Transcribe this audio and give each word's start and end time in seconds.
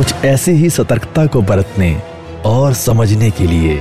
कुछ 0.00 0.24
ऐसी 0.24 0.50
ही 0.50 0.68
सतर्कता 0.70 1.24
को 1.26 1.40
बरतने 1.42 1.90
और 2.46 2.74
समझने 2.74 3.30
के 3.30 3.46
लिए 3.46 3.80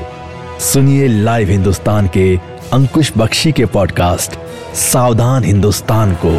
सुनिए 0.62 1.08
लाइव 1.08 1.50
हिंदुस्तान 1.50 2.08
के 2.08 2.26
अंकुश 2.74 3.12
बख्शी 3.18 3.52
के 3.52 3.66
पॉडकास्ट, 3.66 4.34
सावधान 4.76 5.44
हिंदुस्तान 5.44 6.16
को। 6.24 6.32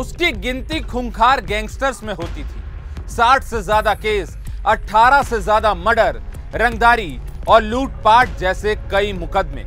उसकी 0.00 0.32
गिनती 0.32 0.80
खूंखार 0.82 1.40
गैंगस्टर्स 1.44 2.02
में 2.04 2.12
होती 2.14 2.44
थी। 2.44 3.08
साठ 3.08 3.44
से 3.44 3.62
ज़्यादा 3.62 3.94
केस 3.96 4.36
18 4.66 5.22
से 5.22 5.40
ज़्यादा 5.40 5.74
मर्डर, 5.76 6.20
रंगदारी 6.56 7.18
और 7.48 7.62
लूटपाट 7.62 8.38
जैसे 8.40 8.76
कई 8.90 9.12
मुकदमे। 9.14 9.64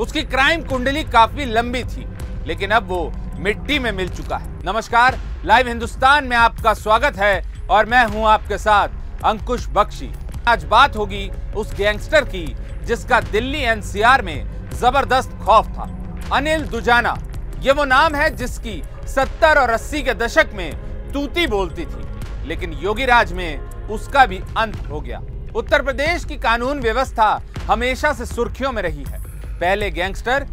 उसकी 0.00 0.22
क्राइम 0.24 0.64
कुंडली 0.64 1.04
काफ़ी 1.12 1.44
लंबी 1.52 1.84
थी, 1.84 2.06
लेकिन 2.46 2.70
अब 2.70 2.88
वो 2.88 3.04
मिट्टी 3.36 3.78
में 3.78 3.90
मिल 3.92 4.08
चुका 4.08 4.36
है। 4.36 4.48
नमस्कार, 4.66 5.18
लाइव 5.44 5.68
हिंदुस्तान 5.68 6.24
में 6.24 6.36
आपका 6.36 6.72
स्वागत 6.74 7.16
है 7.16 7.42
और 7.70 7.86
मैं 7.86 8.04
हूँ 8.06 8.24
आपके 8.26 8.58
साथ 8.58 9.24
अंकुश 9.24 9.66
बख्शी। 9.68 10.10
आज 10.48 10.64
बात 10.64 10.96
होगी 10.96 11.28
उस 11.56 11.74
गैंगस्टर 11.74 12.24
की 12.24 12.44
जिसका 12.86 13.20
दिल्ली 13.22 13.60
एनसीआर 13.62 14.22
में 14.22 14.70
ज़बरदस्त 14.70 15.36
खौफ 15.44 15.66
था। 15.68 15.88
अनिल 16.32 16.62
दुजाना, 16.62 17.16
ये 17.60 17.72
वो 17.72 17.84
नाम 17.84 18.14
है 18.14 18.30
जिसकी 18.36 18.82
70 19.08 19.58
और 19.58 19.70
80 19.70 20.02
के 20.02 20.14
दशक 20.14 20.50
में 20.54 21.12
तूती 21.12 21.46
बोलती 21.46 21.84
थी, 21.84 22.46
लेकिन 22.48 22.72
योगी 22.82 23.04
राज 23.04 23.32
में 23.32 23.58
उसका 23.88 24.26
भी 24.26 24.40
अंत 24.58 24.88
हो 24.90 25.00
गया। 25.00 25.20
उत्तर 25.56 25.82
प्रदेश 25.82 26.24
की 26.24 26.36
कानून 26.38 26.80
व्यवस्था 26.80 27.28
हमेशा 27.68 28.12
से 28.12 28.26
सुर्खियों 28.26 28.72
में 28.72 28.82
रही 28.82 29.04
है। 29.04 29.22
पहले 29.50 29.90
गैंगस्टर, 29.90 30.46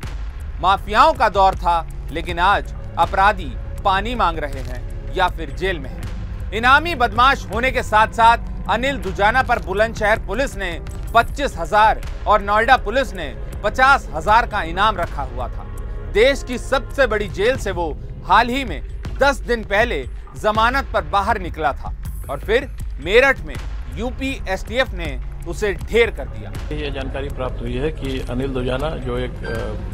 माफियाओं 0.62 1.14
का 1.14 1.30
दौर 1.30 1.56
था 1.56 1.81
लेकिन 2.12 2.40
आज 2.42 2.73
अपराधी 3.00 3.52
पानी 3.84 4.16
मांग 4.16 4.40
रहे 4.40 4.62
हैं 4.62 5.14
या 5.16 5.28
फिर 5.30 5.50
जेल 5.56 5.80
में 5.80 5.90
हैं। 5.90 6.52
इनामी 6.54 6.96
बदमाश 6.96 7.46
होने 7.46 7.72
के 7.72 7.84
साथ 7.84 8.14
साथ 8.14 8.70
अनिल 8.70 8.98
दुजाना 9.00 9.44
पर 9.44 9.59
बुलंदशहर 9.59 10.20
पुलिस 10.28 10.56
ने 10.58 10.72
पच्चीस 11.14 11.58
हज़ार 11.58 12.02
और 12.28 12.42
नोएडा 12.42 12.78
पुलिस 12.86 13.14
ने 13.14 13.34
पचास 13.64 14.08
हज़ार 14.14 14.46
का 14.48 14.62
इनाम 14.64 14.98
रखा 14.98 15.24
हुआ 15.24 15.48
था 15.48 15.66
देश 16.14 16.44
की 16.44 16.58
सबसे 16.59 17.08
बड़ी 17.08 17.28
जेल 17.31 17.58
से 17.58 17.72
वो 17.72 17.90
हाल 18.26 18.50
ही 18.50 18.64
में 18.66 18.81
10 19.20 19.42
दिन 19.48 19.64
पहले 19.66 20.02
जमानत 20.42 20.90
पर 20.94 21.04
बाहर 21.09 21.40
निकला 21.42 21.72
था 21.74 21.94
और 22.30 22.40
फिर 22.40 22.70
मेरठ 23.00 23.40
में 23.46 23.56
यूपी 23.98 24.31
एसटीएफ 24.50 24.94
ने 24.94 25.18
उसे 25.48 25.74
ढेर 25.74 26.12
कर 26.12 26.28
दिया 26.28 26.52
ये 26.72 26.92
जानकारी 26.92 27.30
प्राप्त 27.31 27.62
हुई 27.62 27.74
है 27.76 27.92
कि 27.92 28.20
अनिल 28.31 28.54
दुजाना, 28.54 28.90
जो 28.98 29.18
एक 29.18 29.34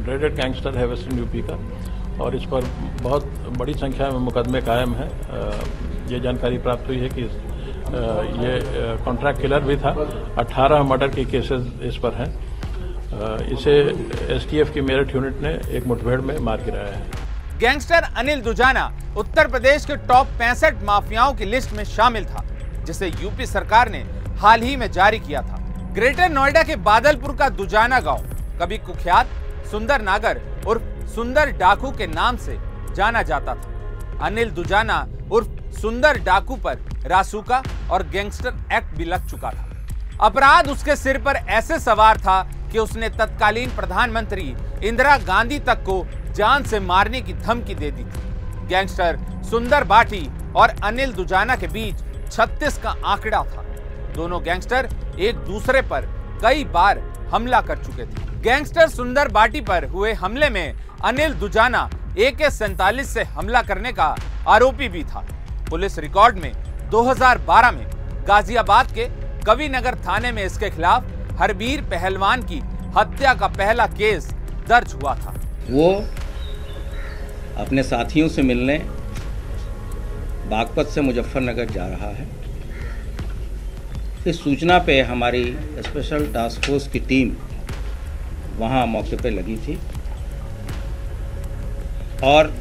ड्रेडेड 0.03 0.35
गैंगस्टर 0.35 0.77
है 0.77 0.85
वेस्टर्न 0.87 1.17
यूपी 1.19 1.41
का 1.41 1.57
और 2.21 2.35
इस 2.35 2.43
पर 2.43 2.65
बहुत 3.01 3.25
बड़ी 3.57 3.73
संख्या 3.73 4.09
में 4.09 4.19
मुकदमे 4.19 4.61
कायम 4.61 4.93
हैं। 4.95 5.09
ये 6.09 6.19
जानकारी 6.19 6.57
प्राप्त 6.57 6.87
हुई 6.87 6.97
है 6.97 7.09
कि 7.09 7.21
ये 7.21 8.53
कॉन्ट्रैक्ट 9.05 9.41
किलर 9.41 9.59
भी 9.61 9.75
था। 9.77 9.91
18 10.39 10.83
मर्डर 10.83 11.07
के 11.07 11.25
केसेस 11.25 11.67
इस 11.83 11.97
पर 11.97 12.13
हैं। 12.13 12.29
इसे 13.49 13.73
एसटीएफ 14.35 14.73
की 14.73 14.81
मेरठ 14.81 15.15
यूनिट 15.15 15.41
ने 15.41 15.49
एक 15.77 15.87
मुठभेड़ 15.87 16.19
में 16.21 16.37
मार 16.39 16.63
गिराया 16.63 16.93
है। 16.95 17.57
गैंगस्टर 17.59 18.07
अनिल 18.17 18.41
दुजाना 18.41 18.91
उत्तर 19.17 19.47
प्रदेश 19.47 19.85
के 19.85 19.95
टॉप 20.07 20.27
पैंसठ 20.39 20.83
माफियाओं 20.83 21.33
की 21.33 21.45
लिस्ट 21.45 21.73
में 21.73 21.83
शामिल 21.85 22.25
था, 22.25 22.43
जिसे 22.85 23.07
यूपी 23.07 23.45
सरकार 23.45 23.89
ने 23.89 24.03
हाल 24.39 24.61
ही 24.61 24.75
में 24.75 24.91
जारी 24.91 25.19
किया 25.19 25.41
था। 25.41 25.57
ग्रेटर 25.93 26.29
नोएडा 26.29 26.63
के 26.63 26.75
बादलपुर 26.85 27.35
का 27.35 27.49
दुजाना 27.49 27.99
गाँव, 27.99 28.23
कभी 28.61 28.77
कुख्यात, 28.77 29.27
सुंदर 29.71 30.01
नागर 30.01 30.41
उर्फ़ 30.67 30.83
सुंदर 31.15 31.51
डाकू 31.51 31.91
के 31.91 32.07
नाम 32.07 32.37
से 32.37 32.57
जाना 32.95 33.21
जाता 33.23 33.55
था। 33.55 34.25
अनिल 34.25 34.49
दुजाना 34.51 35.07
उर्फ़ 35.31 35.71
सुंदर 35.71 36.17
डाकू 36.19 36.55
पर 36.55 36.79
रासुका 37.07 37.61
और 37.91 38.03
गैंगस्टर 38.03 38.53
एक्ट 38.73 38.95
भी 38.97 39.05
लग 39.05 39.27
चुका 39.27 39.49
था। 39.49 39.67
अपराध 40.21 40.69
उसके 40.69 40.95
सिर 40.95 41.17
पर 41.17 41.35
ऐसे 41.35 41.79
सवार 41.79 42.17
था 42.17 42.41
कि 42.71 42.79
उसने 42.79 43.09
तत्कालीन 43.09 43.69
प्रधानमंत्री 43.69 44.55
इंदिरा 44.83 45.17
गांधी 45.17 45.59
तक 45.59 45.83
को 45.83 46.05
जान 46.35 46.63
से 46.63 46.79
मारने 46.79 47.21
की 47.21 47.33
धमकी 47.33 47.75
दे 47.75 47.91
दी 47.91 48.03
थी। 48.03 48.67
गैंगस्टर 48.67 49.19
सुंदर 49.49 49.83
बाटी 49.83 50.29
और 50.55 50.69
अनिल 50.83 51.13
दुजाना 51.13 51.55
के 51.55 51.67
बीच 51.67 52.01
36 52.31 52.77
का 52.77 52.89
आंकड़ा 53.05 53.43
था। 53.43 53.63
दोनों 54.13 54.43
गैंगस्टर 54.43 54.89
एक 55.19 55.35
दूसरे 55.45 55.81
पर 55.81 56.05
कई 56.43 56.63
बार 56.63 56.97
हमला 57.31 57.61
कर 57.61 57.77
चुके 57.77 58.03
थे। 58.03 58.41
गैंगस्टर 58.41 58.87
सुंदर 58.89 59.27
बाटी 59.27 59.61
पर 59.61 59.85
हुए 59.85 60.13
हमले 60.13 60.49
में 60.49 60.73
अनिल 61.05 61.33
दुजाना 61.33 61.89
ए 62.17 62.31
के 62.31 62.49
सैतालीस 62.51 63.13
से 63.13 63.23
हमला 63.23 63.61
करने 63.61 63.91
का 63.91 64.15
आरोपी 64.47 64.87
भी 64.89 65.03
था। 65.03 65.25
पुलिस 65.69 65.97
रिकॉर्ड 65.99 66.37
में 66.37 66.51
2012 66.91 67.71
में 67.71 67.85
गाजियाबाद 68.27 68.91
के 68.91 69.05
कवि 69.45 69.67
नगर 69.69 69.95
थाने 69.97 70.31
में 70.31 70.43
इसके 70.43 70.69
खिलाफ 70.69 71.03
हरबीर 71.39 71.81
पहलवान 71.91 72.43
की 72.43 72.59
हत्या 72.97 73.33
का 73.33 73.47
पहला 73.47 73.85
केस 73.87 74.29
दर्ज 74.69 74.93
हुआ 74.93 75.15
था। 75.15 75.33
वो 75.69 75.91
अपने 77.57 77.83
साथियों 77.83 78.27
से 78.29 78.41
मिलने 78.41 78.77
बागपत 80.49 80.87
से 80.87 81.01
मुजफ्फरनगर 81.01 81.69
जा 81.69 81.87
रहा 81.87 82.09
है। 82.09 82.27
इस 84.27 84.41
सूचना 84.43 84.77
पे 84.79 84.99
हमारी 85.01 85.43
स्पेशल 85.77 86.25
टास्क 86.33 86.65
फोर्स 86.65 86.87
की 86.87 86.99
टीम 87.09 87.31
वहाँ 88.57 88.85
मौके 88.87 89.15
पे 89.15 89.29
लगी 89.29 89.55
थी। 89.57 89.77
और 92.23 92.51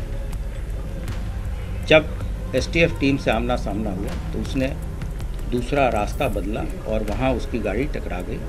जब 1.89 2.55
एसटीएफ 2.57 2.99
टीम 3.01 3.17
से 3.17 3.31
आमना 3.31 3.57
सामना 3.57 3.91
हुआ 3.91 4.15
तो 4.33 4.41
उसने 4.41 4.69
दूसरा 5.51 5.89
रास्ता 5.89 6.29
बदला 6.29 6.65
और 6.89 7.03
वहाँ 7.03 7.33
उसकी 7.35 7.59
गाड़ी 7.59 7.85
टकरा 7.95 8.21
गई। 8.29 8.41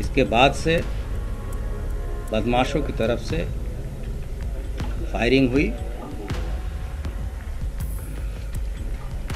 इसके 0.00 0.24
बाद 0.26 0.54
से 0.54 0.76
बदमाशों 2.32 2.82
की 2.82 2.92
तरफ़ 2.94 3.20
से 3.24 3.44
फायरिंग 5.12 5.50
हुई। 5.52 5.70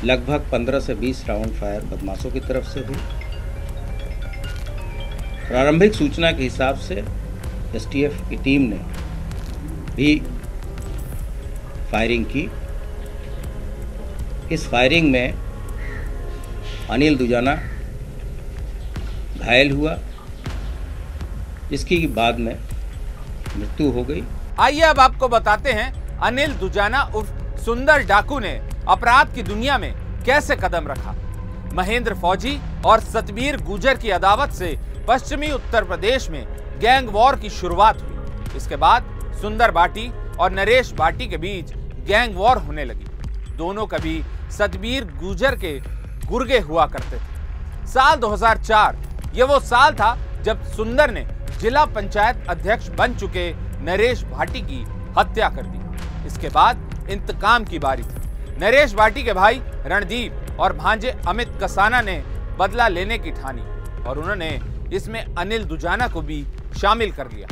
लगभग 0.04 0.48
15 0.52 0.80
से 0.80 0.94
20 0.94 1.24
राउंड 1.28 1.52
फायर 1.52 1.80
बदमाशों 1.80 2.30
की 2.30 2.40
तरफ़ 2.40 2.64
से 2.64 2.80
हुई। 2.80 2.96
प्रारंभिक 5.48 5.94
सूचना 5.94 6.32
के 6.32 6.42
हिसाब 6.42 6.76
से 6.76 7.04
एसटीएफ 7.76 8.20
की 8.30 8.36
टीम 8.36 8.62
ने 8.62 8.78
भी 9.96 10.22
फायरिंग 11.90 12.24
की। 12.26 12.48
इस 14.54 14.66
फायरिंग 14.68 15.10
में 15.10 15.34
अनिल 16.90 17.16
दुजाना 17.16 17.54
घायल 19.38 19.70
हुआ, 19.70 19.96
जिसकी 21.70 22.06
बाद 22.06 22.38
में 22.38 22.54
मृत्यु 23.56 23.90
हो 23.90 24.02
गई। 24.02 24.22
आइए 24.60 24.80
अब 24.80 25.00
आपको 25.00 25.28
बताते 25.28 25.72
हैं, 25.72 26.18
अनिल 26.18 26.52
दुजाना 26.54 27.02
उर्फ़ 27.02 27.60
सुंदर 27.60 28.02
डाकू 28.02 28.38
ने 28.38 28.60
अपराध 28.88 29.34
की 29.34 29.42
दुनिया 29.42 29.76
में 29.78 29.92
कैसे 30.24 30.54
कदम 30.56 30.86
रखा? 30.88 31.14
महेंद्र 31.74 32.14
फौजी 32.14 32.58
और 32.86 33.00
सतबीर 33.00 33.56
गुजर 33.56 33.96
की 33.96 34.10
अदावत 34.10 34.52
से 34.52 34.78
पश्चिमी 35.08 35.50
उत्तर 35.50 35.84
प्रदेश 35.84 36.28
में 36.30 36.44
गैंग 36.80 37.08
वॉर 37.08 37.36
की 37.36 37.50
शुरुआत 37.50 38.00
हुई। 38.02 38.56
इसके 38.56 38.76
बाद 38.76 39.04
सुंदर 39.40 39.70
बाटी 39.70 40.10
और 40.38 40.52
नरेश 40.52 40.92
बाटी 40.92 41.26
के 41.26 41.36
बीच 41.36 41.72
गैंग 42.06 42.36
वॉर 42.36 42.58
होने 42.58 42.84
लगी। 42.84 43.06
दोनों 43.56 43.86
कभी 43.86 44.22
सतबीर 44.50 45.04
गुजर 45.04 45.56
के 45.56 45.78
गुर्गे 46.26 46.58
हुआ 46.58 46.86
करते 46.86 47.16
थे। 47.16 47.86
साल 47.86 48.16
2004 48.16 48.96
ये 49.34 49.42
वो 49.42 49.60
साल 49.60 49.94
था 49.94 50.16
जब 50.42 50.62
सुंदर 50.64 51.10
ने 51.10 51.26
जिला 51.60 51.84
पंचायत 51.84 52.46
अध्यक्ष 52.48 52.88
बन 52.88 53.14
चुके 53.14 53.52
नरेश 53.84 54.24
भाटी 54.24 54.60
की 54.60 54.84
हत्या 55.18 55.48
कर 55.48 55.66
दी। 55.66 56.26
इसके 56.26 56.48
बाद 56.48 57.06
इंतकाम 57.10 57.64
की 57.64 57.78
बारी 57.78 58.02
थी। 58.02 58.20
नरेश 58.58 58.94
भाटी 58.94 59.22
के 59.22 59.32
भाई 59.32 59.60
रणदीप 59.86 60.56
और 60.60 60.72
भांजे 60.72 61.10
अमित 61.28 61.52
कसाना 61.62 62.00
ने 62.00 62.16
बदला 62.58 62.88
लेने 62.88 63.18
की 63.18 63.30
ठानी 63.32 63.62
और 64.02 64.18
उन्होंने 64.18 64.48
इसमें 64.92 65.24
अनिल 65.34 65.64
दुजाना 65.64 66.08
को 66.08 66.20
भी 66.22 66.44
शामिल 66.80 67.12
कर 67.12 67.30
लिया। 67.30 67.48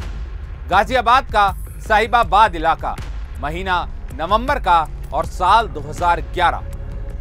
गाजियाबाद 0.71 1.31
का 1.33 1.51
साहिबाबाद 1.81 2.55
इलाका, 2.55 2.95
महीना 3.41 3.85
नवंबर 4.15 4.59
का 4.59 4.81
और 5.13 5.27
साल 5.27 5.69
2011 5.69 6.61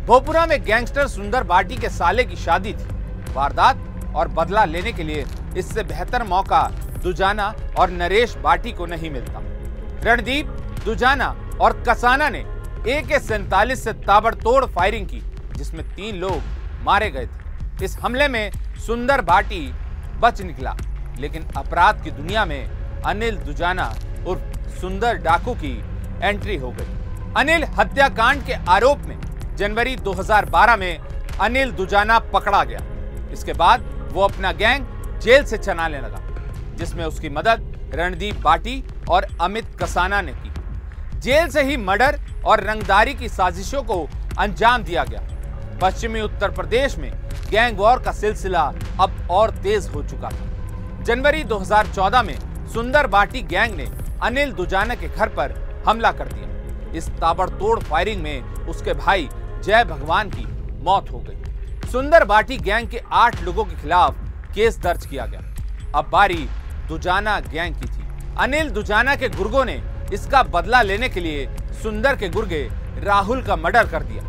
भोपुरा 0.08 0.46
में 0.46 0.62
गैंगस्टर 0.64 1.08
सुंदर 1.08 1.44
बाटी 1.44 1.78
के 1.78 1.90
साले 1.90 2.24
की 2.24 2.36
शादी 2.36 2.74
थी। 2.74 3.34
वारदात 3.34 4.14
और 4.16 4.28
बदला 4.28 4.66
लेने 4.66 4.92
के 4.92 5.04
लिए 5.04 5.26
इससे 5.58 5.84
बेहतर 5.84 6.24
मौका 6.24 6.62
दुजाना 7.04 7.54
और 7.80 7.90
नरेश 7.92 8.36
बाटी 8.38 8.72
को 8.72 8.86
नहीं 8.86 9.12
मिलता। 9.12 9.42
रणदीप, 10.04 10.48
दुजाना 10.86 11.36
और 11.62 11.84
कसाना 11.90 12.30
ने 12.30 12.44
ए 12.80 13.02
के 13.02 13.20
सैतालीस 13.20 13.84
से 13.84 13.94
ताबड़तोड़ 13.94 14.66
फायरिंग 14.66 15.08
की, 15.08 15.22
जिसमें 15.56 15.84
तीन 15.96 16.16
लोग 16.16 16.42
मारे 16.84 17.10
गए 17.12 17.26
थे। 17.26 17.86
इस 17.86 17.98
हमले 17.98 18.28
में 18.28 18.52
सुंदर 18.86 19.22
बाटी 19.22 19.62
बच 20.20 20.42
निकला, 20.42 20.76
लेकिन 21.20 21.48
अपराध 21.58 22.04
की 22.04 22.12
दुनिया 22.12 22.46
में 22.46 23.02
अनिल 23.02 23.38
दुजाना 23.38 23.94
उर्फ़ 24.28 24.70
सुंदर 24.80 25.18
डाकू 25.18 25.54
की 25.56 25.74
एंट्री 26.22 26.56
हो 26.58 26.72
गई। 26.72 27.34
अनिल 27.38 27.64
हत्याकांड 27.80 28.46
के 28.46 28.54
आरोप 28.70 29.00
में 29.00 29.20
जनवरी 29.58 29.96
2012 29.96 30.76
में 30.76 30.98
अनिल 31.42 31.72
दुजाना 31.72 32.20
पकड़ा 32.34 32.64
गया। 32.64 32.80
इसके 33.34 33.54
बाद 33.54 34.10
वो 34.14 34.22
अपना 34.22 34.52
गैंग 34.54 34.86
जेल 35.22 35.44
से 35.44 35.58
चलाने 35.58 36.02
लगा, 36.02 36.22
जिसमें 36.78 37.06
उसकी 37.06 37.30
मदद 37.30 37.92
रणदीप 37.96 38.42
बाटी 38.42 38.84
और 39.10 39.28
अमित 39.42 39.78
कसाना 39.82 40.22
ने 40.22 40.34
की। 40.34 41.20
जेल 41.20 41.48
से 41.48 41.64
ही 41.64 41.78
मर्डर 41.78 42.20
और 42.46 42.64
रंगदारी 42.64 43.14
की 43.14 43.30
साजिशों 43.30 43.82
को 43.84 44.08
अंजाम 44.40 44.84
दिया 44.84 45.04
गया। 45.04 45.22
पश्चिमी 45.82 46.22
उत्तर 46.22 46.52
प्रदेश 46.52 46.98
में 46.98 47.12
गैंग 47.50 47.78
वॉर 47.78 48.02
का 48.04 48.12
सिलसिला 48.12 48.62
अब 49.02 49.28
और 49.32 49.52
तेज 49.58 49.88
हो 49.88 50.04
चुका 50.04 50.30
था। 50.30 51.04
जनवरी 51.04 51.44
2014 51.44 52.24
में 52.24 52.38
सुंदर 52.68 53.08
बाटी 53.08 53.42
गैंग 53.42 53.76
ने 53.76 53.88
अनिल 54.24 54.52
दुजाना 54.52 54.96
के 54.96 55.08
घर 55.08 55.30
पर 55.30 55.54
हमला 55.88 56.12
कर 56.12 56.28
दिया। 56.28 56.98
इस 56.98 57.10
ताबड़तोड़ 57.12 57.80
फायरिंग 57.80 58.22
में 58.24 58.42
उसके 58.42 58.94
भाई 58.94 59.30
जय 59.64 59.84
भगवान 59.84 60.30
की 60.30 60.46
मौत 60.84 61.12
हो 61.12 61.20
गई। 61.20 61.90
सुंदर 61.92 62.24
बाटी 62.24 62.58
गैंग 62.58 62.90
के 62.90 63.02
आठ 63.12 63.42
लोगों 63.44 63.66
के 63.66 63.76
खिलाफ 63.76 64.18
केस 64.56 64.78
दर्ज 64.78 65.06
किया 65.06 65.26
गया। 65.26 65.42
अब 65.96 66.10
बारी 66.10 66.48
दुजाना 66.88 67.40
गैंग 67.40 67.76
की 67.76 67.88
थी। 67.88 68.08
अनिल 68.40 68.70
दुजाना 68.70 69.16
के 69.16 69.30
गुर्गों 69.30 69.66
ने 69.66 69.82
इसका 70.14 70.44
बदला 70.44 70.82
लेने 70.82 71.10
के 71.10 71.20
लिए 71.20 71.46
सुंदर 71.74 72.16
के 72.16 72.30
गुर्गे 72.30 72.68
राहुल 73.04 73.42
का 73.44 73.56
मर्डर 73.56 73.88
कर 73.88 74.04
दिया। 74.04 74.24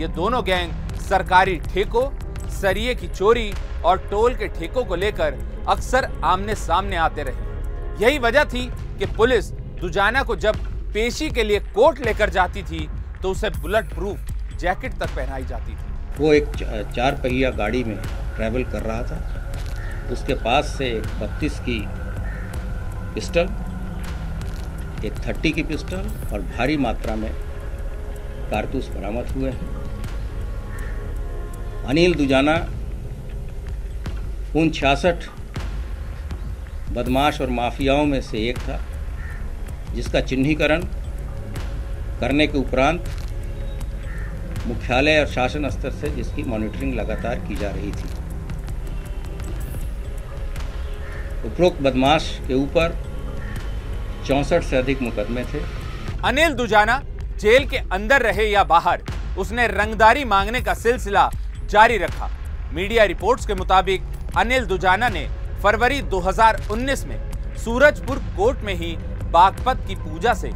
ये 0.00 0.08
दोनों 0.14 0.44
गैंग 0.44 0.72
सरकारी 1.00 1.56
ठेकों, 1.64 2.08
सरिये 2.50 2.94
की 2.94 3.08
चोरी 3.08 3.52
और 3.84 3.98
टोल 4.10 4.34
के 4.34 4.48
ठेकों 4.48 4.84
को 4.84 4.96
लेकर 4.96 5.38
अक्सर 5.68 6.08
आमने 6.24 6.54
सामने 6.54 6.96
आते 6.96 7.22
रहे। 7.22 8.04
यही 8.04 8.18
वजह 8.18 8.44
थी 8.44 8.66
कि 8.98 9.06
पुलिस 9.06 9.50
दुजाना 9.80 10.22
को 10.22 10.36
जब 10.36 10.56
पेशी 10.94 11.30
के 11.30 11.44
लिए 11.44 11.60
कोर्ट 11.74 12.04
लेकर 12.06 12.30
जाती 12.30 12.62
थी 12.62 12.88
तो 13.22 13.30
उसे 13.30 13.50
बुलेट 13.50 13.94
प्रूफ 13.94 14.32
जैकेट 14.60 14.98
तक 14.98 15.14
पहनाई 15.16 15.44
जाती 15.44 15.72
थी। 15.72 15.86
वो 16.18 16.32
एक 16.34 16.46
चार 16.94 17.20
पहिया 17.22 17.50
गाड़ी 17.52 17.82
में 17.84 17.96
ट्रैवल 18.36 18.64
कर 18.64 18.82
रहा 18.82 19.02
था। 19.02 19.18
उसके 20.12 20.34
पास 20.34 20.74
से 20.78 20.90
बत्तीस 21.20 21.58
की 21.60 21.78
पिस्टल 23.14 23.48
एक 25.04 25.12
थर्टी 25.26 25.50
की 25.50 25.62
पिस्टल 25.62 26.10
और 26.32 26.40
भारी 26.40 26.76
मात्रा 26.76 27.14
में 27.16 27.30
कारतूस 28.50 28.88
बरामद 28.88 29.26
हुए 29.26 29.50
हैं। 29.50 29.68
अनिल 31.84 32.14
दुजाना 32.14 32.54
उन 34.56 34.70
छियासठ, 34.70 35.24
बदमाश 36.92 37.40
और 37.40 37.50
माफियाओं 37.50 38.04
में 38.06 38.20
से 38.20 38.38
एक 38.38 38.58
था, 38.58 38.80
जिसका 39.94 40.20
चिन्हीकरण 40.20 40.82
करने 42.20 42.46
के 42.46 42.58
उपरांत 42.58 43.04
मुख्यालय 44.66 45.20
और 45.20 45.26
शासन 45.26 45.68
स्तर 45.70 45.90
से 45.90 46.08
जिसकी 46.10 46.42
मॉनिटरिंग 46.42 46.94
लगातार 46.94 47.34
की 47.38 47.54
जा 47.54 47.70
रही 47.70 47.92
थी। 47.92 48.08
उपरोक्त 51.46 51.82
बदमाश 51.82 52.40
के 52.48 52.54
ऊपर 52.54 53.07
चौसठ 54.28 54.62
से 54.62 54.76
अधिक 54.76 55.02
मुकदमे 55.02 55.44
थे। 55.44 55.60
अनिल 56.24 56.54
दुजाना 56.54 57.00
जेल 57.40 57.68
के 57.68 57.76
अंदर 57.92 58.22
रहे 58.22 58.46
या 58.46 58.64
बाहर, 58.64 59.02
उसने 59.38 59.66
रंगदारी 59.66 60.24
मांगने 60.24 60.60
का 60.60 60.74
सिलसिला 60.74 61.28
जारी 61.64 61.96
रखा। 61.98 62.30
मीडिया 62.72 63.04
रिपोर्ट्स 63.04 63.46
के 63.46 63.54
मुताबिक, 63.54 64.02
अनिल 64.36 64.66
दुजाना 64.66 65.08
ने 65.08 65.26
फरवरी 65.62 66.00
2019 66.02 67.04
में 67.04 67.56
सूरजपुर 67.56 68.18
कोर्ट 68.36 68.58
में 68.60 68.74
ही 68.74 68.96
बागपत 69.32 69.84
की 69.88 69.94
पूजा 69.94 70.34
से 70.34 70.50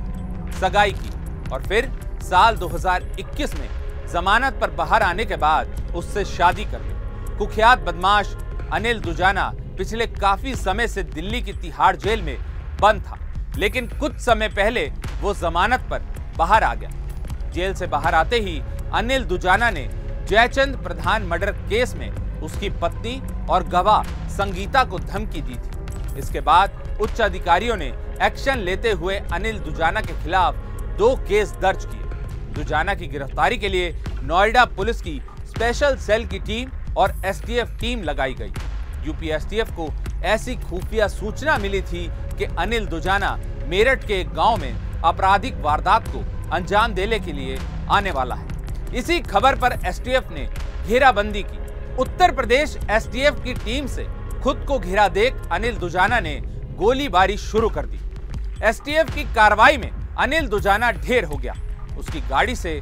सगाई 0.60 0.92
की 0.92 1.10
और 1.50 1.62
फिर 1.62 1.90
साल 2.22 2.56
2021 2.56 3.54
में 3.54 3.68
जमानत 4.12 4.58
पर 4.60 4.70
बाहर 4.70 5.02
आने 5.02 5.24
के 5.24 5.36
बाद 5.36 5.92
उससे 5.96 6.24
शादी 6.24 6.64
कर 6.64 6.80
ली। 6.80 7.36
कुख्यात 7.38 7.78
बदमाश 7.78 8.36
अनिल 8.72 9.00
दुजाना 9.00 9.50
पिछले 9.78 10.06
काफ़ी 10.06 10.54
समय 10.54 10.88
से 10.88 11.02
दिल्ली 11.02 11.42
की 11.42 11.52
तिहाड़ 11.52 11.96
जेल 11.96 12.22
में 12.22 12.36
बंद 12.80 13.02
था। 13.02 13.18
लेकिन 13.58 13.88
कुछ 13.90 14.16
समय 14.20 14.48
पहले 14.48 14.84
वो 15.20 15.34
जमानत 15.34 15.86
पर 15.90 16.02
बाहर 16.38 16.64
आ 16.64 16.74
गया। 16.74 17.50
जेल 17.50 17.74
से 17.74 17.86
बाहर 17.86 18.14
आते 18.14 18.38
ही 18.38 18.60
अनिल 18.94 19.24
दुजाना 19.24 19.70
ने 19.70 19.88
जयचंद 20.28 20.76
प्रधान 20.76 21.22
मर्डर 21.22 21.52
केस 21.68 21.94
में 21.94 22.10
उसकी 22.42 22.70
पत्नी 22.82 23.20
और 23.50 23.64
गवाह 23.68 24.02
संगीता 24.28 24.84
को 24.84 24.98
धमकी 24.98 25.40
दी 25.40 25.54
थी। 25.54 26.18
इसके 26.18 26.40
बाद 26.40 26.98
उच्च 27.00 27.20
अधिकारियों 27.20 27.76
ने 27.76 27.92
एक्शन 28.22 28.58
लेते 28.58 28.90
हुए 28.92 29.16
अनिल 29.32 29.58
दुजाना 29.58 30.00
के 30.00 30.22
खिलाफ 30.22 30.56
दो 30.98 31.14
केस 31.28 31.52
दर्ज 31.62 31.84
किए। 31.84 32.54
दुजाना 32.54 32.94
की 32.94 33.06
गिरफ्तारी 33.06 33.56
के 33.58 33.68
लिए 33.68 33.90
नोएडा 34.22 34.64
पुलिस 34.76 35.00
की 35.02 35.20
स्पेशल 35.46 35.96
सेल 35.98 36.26
की 36.26 36.38
टीम 36.40 36.70
और 36.96 37.14
एसटीएफ 37.26 37.76
टीम 37.80 38.02
लगाई 38.02 38.34
गई। 38.34 38.52
यूपी 39.06 39.28
एसटीएफ 39.28 39.70
को 39.70 39.88
ऐसी 40.24 40.54
खुफिया 40.58 41.08
सूचना 41.08 41.56
मिली 41.58 41.80
थी 41.82 42.04
कि 42.32 42.44
अनिल 42.58 42.86
दुजाना 42.86 43.36
मेरठ 43.66 44.06
के 44.06 44.20
एक 44.20 44.32
गाँव 44.34 44.56
में 44.56 45.02
आपराधिक 45.04 45.56
वारदात 45.56 46.08
को 46.08 46.24
अंजाम 46.54 46.94
देने 46.94 47.18
के 47.18 47.32
लिए 47.32 47.58
आने 47.90 48.10
वाला 48.10 48.34
है। 48.34 48.96
इसी 48.96 49.18
खबर 49.22 49.54
पर 49.54 49.78
एसटीएफ 49.86 50.30
ने 50.32 50.48
घेराबंदी 50.86 51.42
की। 51.42 51.58
उत्तर 51.96 52.34
प्रदेश 52.34 52.76
एसटीएफ 52.90 53.42
की 53.44 53.54
टीम 53.54 53.86
से 53.86 54.04
खुद 54.42 54.64
को 54.68 54.78
घेरा 54.78 55.08
देख 55.10 55.34
अनिल 55.52 55.76
दुजाना 55.76 56.20
ने 56.20 56.34
गोलीबारी 56.76 57.36
शुरू 57.38 57.68
कर 57.68 57.86
दी। 57.86 58.00
एसटीएफ 58.64 59.14
की 59.14 59.24
कार्रवाई 59.34 59.76
में 59.76 59.90
अनिल 59.90 60.48
दुजाना 60.48 60.90
ढेर 60.92 61.24
हो 61.24 61.36
गया। 61.36 61.54
उसकी 61.98 62.20
गाड़ी 62.20 62.56
से 62.56 62.80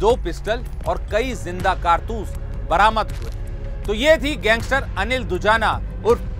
दो 0.00 0.14
पिस्टल 0.24 0.64
और 0.88 0.98
कई 1.12 1.32
ज़िंदा 1.34 1.74
कारतूस 1.74 2.34
बरामद 2.70 3.12
हुए। 3.12 3.82
तो 3.84 3.94
ये 3.94 4.16
थी 4.16 4.34
गैंगस्टर 4.38 4.88
अनिल 4.98 5.24
दुजाना 5.24 5.72